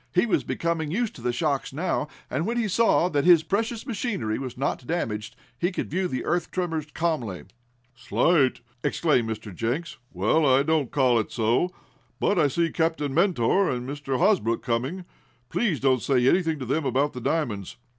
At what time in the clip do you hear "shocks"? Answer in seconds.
1.31-1.71